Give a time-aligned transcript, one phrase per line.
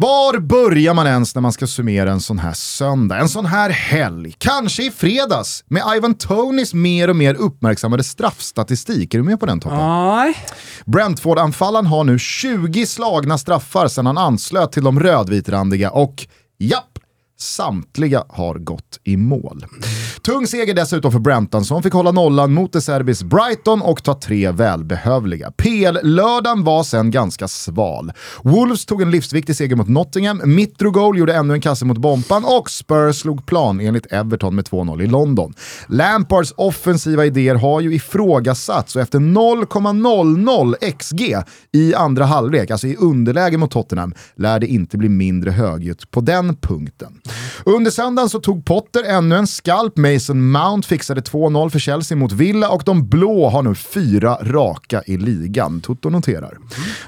[0.00, 3.18] Var börjar man ens när man ska summera en sån här söndag?
[3.18, 4.34] En sån här helg?
[4.38, 9.14] Kanske i fredags med Ivan Tonys mer och mer uppmärksammade straffstatistik.
[9.14, 9.60] Är du med på den?
[9.64, 10.36] Nej.
[10.86, 16.26] Brentford-anfallaren har nu 20 slagna straffar sedan han anslöt till de rödvitrandiga och
[16.58, 16.98] japp,
[17.38, 19.64] Samtliga har gått i mål.
[20.22, 24.20] Tung seger dessutom för Brenton som fick hålla nollan mot De Serbis Brighton och ta
[24.20, 25.50] tre välbehövliga.
[25.50, 28.12] PL-lördagen var sen ganska sval.
[28.42, 32.70] Wolves tog en livsviktig seger mot Nottingham, Mitrogoal gjorde ännu en kasse mot Bompan och
[32.70, 35.54] Spurs slog plan enligt Everton med 2-0 i London.
[35.86, 41.36] Lampards offensiva idéer har ju ifrågasatts och efter 0,00 XG
[41.72, 46.20] i andra halvlek, alltså i underläge mot Tottenham, lär det inte bli mindre högljutt på
[46.20, 47.20] den punkten.
[47.64, 49.96] Under söndagen så tog Potter ännu en skalp.
[50.14, 55.02] Mason Mount fixade 2-0 för Chelsea mot Villa och de blå har nu fyra raka
[55.06, 55.80] i ligan.
[55.80, 56.58] Toto noterar.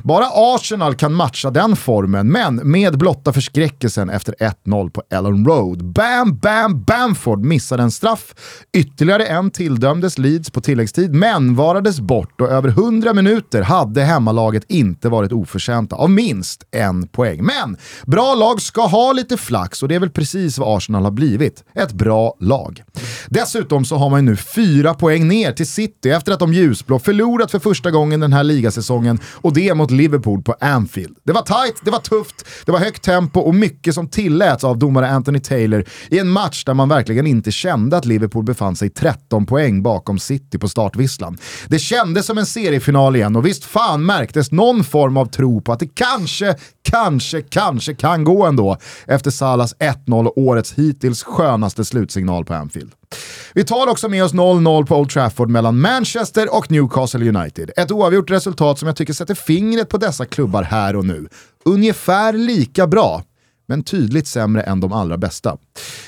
[0.02, 4.34] Bara Arsenal kan matcha den formen, men med blotta förskräckelsen efter
[4.65, 5.84] 1-0 på Ellen Road.
[5.84, 8.35] Bam, bam, Bamford missade en straff.
[8.73, 14.65] Ytterligare en tilldömdes Leeds på tilläggstid, men varades bort och över 100 minuter hade hemmalaget
[14.68, 17.45] inte varit oförtjänta av minst en poäng.
[17.45, 21.10] Men bra lag ska ha lite flax och det är väl precis vad Arsenal har
[21.10, 21.65] blivit.
[21.74, 22.82] Ett bra lag.
[23.29, 26.99] Dessutom så har man ju nu fyra poäng ner till City efter att de ljusblå
[26.99, 31.16] förlorat för första gången den här ligasäsongen och det mot Liverpool på Anfield.
[31.24, 34.79] Det var tight, det var tufft, det var högt tempo och mycket som tilläts av
[34.79, 38.90] domare Anthony Taylor i en match där man verkligen inte kände att Liverpool befann sig
[38.90, 41.38] 13 poäng bakom City på startvisslan.
[41.68, 45.73] Det kändes som en seriefinal igen och visst fan märktes någon form av tro på
[45.73, 51.84] att det kanske, kanske, kanske kan gå ändå efter Salas 1-0 och årets hittills skönaste
[51.84, 52.82] slutsignal på Anfield.
[53.55, 57.71] Vi tar också med oss 0-0 på Old Trafford mellan Manchester och Newcastle United.
[57.77, 61.29] Ett oavgjort resultat som jag tycker sätter fingret på dessa klubbar här och nu.
[61.65, 63.23] Ungefär lika bra,
[63.69, 65.56] men tydligt sämre än de allra bästa.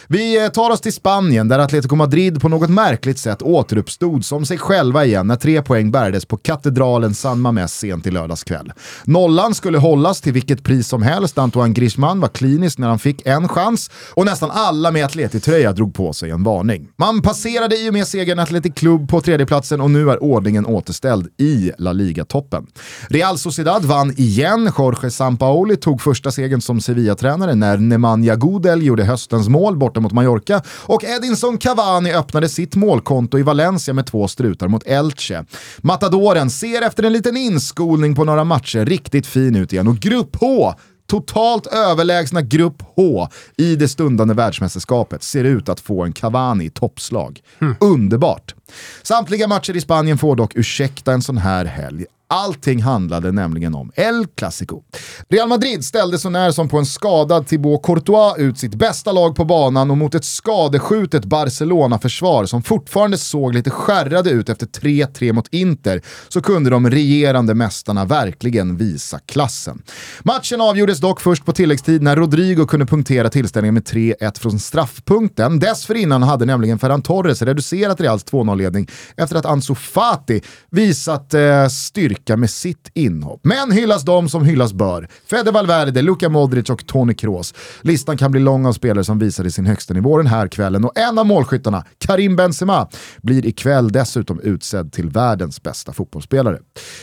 [0.09, 4.47] Vi eh, tar oss till Spanien där Atletico Madrid på något märkligt sätt återuppstod som
[4.47, 8.73] sig själva igen när tre poäng bärdes på katedralen San Mamés sent i lördags kväll.
[9.05, 11.39] Nollan skulle hållas till vilket pris som helst.
[11.39, 15.95] Antoine Griezmann var klinisk när han fick en chans och nästan alla med Atleti-tröja drog
[15.95, 16.89] på sig en varning.
[16.97, 21.29] Man passerade i och med segern Atletic Club på tredjeplatsen och nu är ordningen återställd
[21.39, 22.67] i La Liga-toppen.
[23.09, 24.71] Real Sociedad vann igen.
[24.79, 30.13] Jorge Sampaoli tog första segern som Sevilla-tränare när Nemanja Gudel gjorde höstens mål borta mot
[30.13, 35.45] Mallorca och Edinson Cavani öppnade sitt målkonto i Valencia med två strutar mot Elche.
[35.79, 40.37] Matadoren ser efter en liten inskolning på några matcher riktigt fin ut igen och Grupp
[40.41, 40.75] H
[41.07, 47.41] totalt överlägsna Grupp H i det stundande världsmästerskapet ser ut att få en Cavani toppslag.
[47.61, 47.75] Mm.
[47.81, 48.55] Underbart!
[49.03, 52.05] Samtliga matcher i Spanien får dock ursäkta en sån här helg.
[52.35, 54.83] Allting handlade nämligen om El Clasico.
[55.29, 59.37] Real Madrid ställde så när som på en skadad Thibaut Courtois ut sitt bästa lag
[59.37, 65.33] på banan och mot ett skadeskjutet Barcelona-försvar som fortfarande såg lite skärrade ut efter 3-3
[65.33, 69.83] mot Inter så kunde de regerande mästarna verkligen visa klassen.
[70.23, 75.59] Matchen avgjordes dock först på tilläggstid när Rodrigo kunde punktera tillställningen med 3-1 från straffpunkten.
[75.59, 82.24] Dessförinnan hade nämligen Ferran Torres reducerat Reals 2-0-ledning efter att Ansu Fati visat eh, styrka
[82.25, 83.41] lycka med sitt inhopp.
[83.43, 85.09] Men hyllas de som hyllas bör.
[85.31, 87.55] Fede Valverde, Luka Modric och Toni Kroos.
[87.83, 90.99] Listan kan bli lång av spelare som visade sin högsta nivå den här kvällen och
[90.99, 92.89] en av målskyttarna, Karim Benzema,
[93.23, 96.59] blir ikväll dessutom utsedd till världens bästa fotbollsspelare.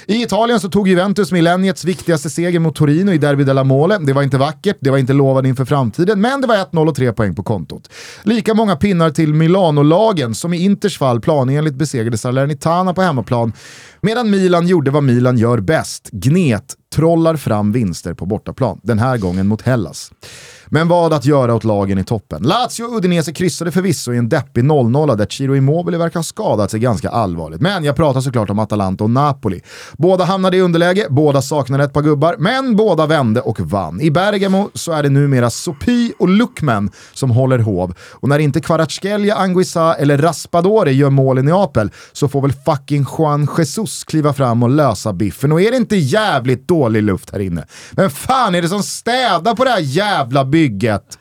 [0.07, 3.97] I Italien så tog Juventus millenniets viktigaste seger mot Torino i Derby della Mole.
[3.97, 6.95] Det var inte vackert, det var inte lovande inför framtiden, men det var 1-0 och
[6.95, 7.89] 3 poäng på kontot.
[8.23, 13.53] Lika många pinnar till Milano-lagen som i Inters fall planenligt besegrade Salernitana på hemmaplan
[14.03, 18.79] Medan Milan gjorde vad Milan gör bäst, gnet, trollar fram vinster på bortaplan.
[18.83, 20.11] Den här gången mot Hellas.
[20.73, 22.43] Men vad att göra åt lagen i toppen?
[22.43, 26.71] Lazio och Udinese kryssade förvisso i en deppig 0-0 där Ciro Immobile verkar ha skadat
[26.71, 27.61] sig ganska allvarligt.
[27.61, 29.61] Men jag pratar såklart om Atalanta och Napoli.
[29.97, 34.01] Båda hamnade i underläge, båda saknade ett par gubbar, men båda vände och vann.
[34.01, 37.93] I Bergamo så är det numera Sopi och Lukman som håller hov.
[38.11, 43.05] Och när inte Kvaratskhelia, Anguissa eller Raspadori gör mål i Neapel så får väl fucking
[43.17, 45.51] Juan Jesus kliva fram och lösa biffen.
[45.51, 47.65] Och är det inte jävligt dålig luft här inne?
[47.91, 51.17] Vem fan är det som städar på det här jävla bygget?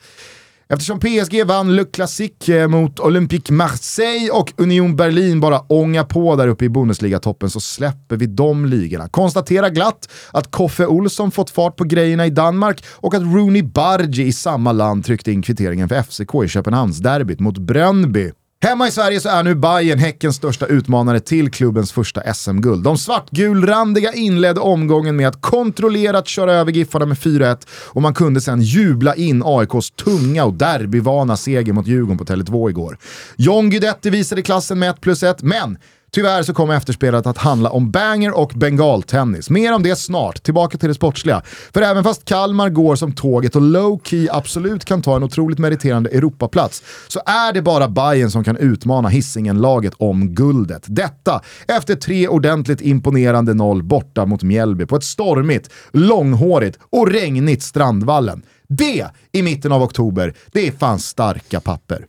[0.73, 6.37] Eftersom PSG vann Le Classique eh, mot Olympique Marseille och Union Berlin bara ångar på
[6.37, 9.09] där uppe i Bundesliga-toppen så släpper vi de ligorna.
[9.09, 14.23] Konstatera glatt att Koffe Olsson fått fart på grejerna i Danmark och att Rooney Bargi
[14.23, 18.31] i samma land tryckte in kvitteringen för FCK i Köpenhamnsderbyt mot Brönnby.
[18.63, 22.85] Hemma i Sverige så är nu Bayern Häckens största utmanare till klubbens första SM-guld.
[22.85, 28.41] De svartgulrandiga inledde omgången med att kontrollerat köra över Giffarna med 4-1 och man kunde
[28.41, 32.99] sedan jubla in AIKs tunga och derbyvana seger mot Djurgården på Tele2 igår.
[33.37, 35.79] John Guidetti visade klassen med 1 plus 1, men
[36.13, 39.51] Tyvärr så kommer efterspelet att handla om banger och bengaltennis.
[39.51, 41.43] Mer om det snart, tillbaka till det sportsliga.
[41.75, 46.11] För även fast Kalmar går som tåget och low-key absolut kan ta en otroligt meriterande
[46.11, 50.83] Europaplats så är det bara Bayern som kan utmana Hisingen-laget om guldet.
[50.87, 57.63] Detta efter tre ordentligt imponerande noll borta mot Mjällby på ett stormigt, långhårigt och regnigt
[57.63, 58.43] Strandvallen.
[58.69, 62.07] Det i mitten av oktober, det är fan starka papper.